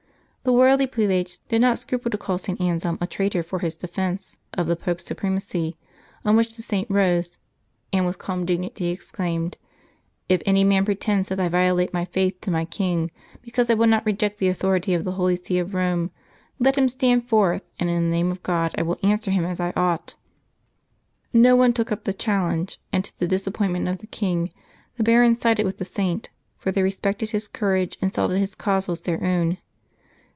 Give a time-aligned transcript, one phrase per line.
[0.43, 2.59] The worldly prelates did not scruple to call St.
[2.59, 5.77] Anselm a traitor for his defence of the Pope's supremacy;
[6.25, 7.37] on which the Saint rose,
[7.93, 9.55] and with calm dignity exclaimed,"
[10.29, 13.11] If any man pretends that I violate my faith to my king
[13.43, 16.09] because I will not reject the authority of the Holy See of Eome,
[16.57, 19.59] let him stand forth, and in the name of God I will answer him as
[19.59, 20.15] I ought."
[21.31, 24.51] 'No one took up the challenge; and to the disappointment of the king,
[24.97, 28.55] the barons sided with the Saint, for they respected his courage, and saw that his
[28.55, 29.59] cause was their own.